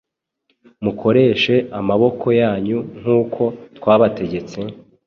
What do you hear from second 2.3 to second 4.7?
yanyu, nk’uko twabategetse,